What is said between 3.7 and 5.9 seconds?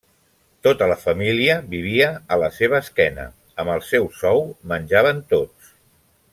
el seu sou menjaven tots.